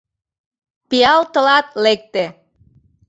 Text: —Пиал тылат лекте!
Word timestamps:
—Пиал 0.89 1.21
тылат 1.33 1.67
лекте! 1.83 2.25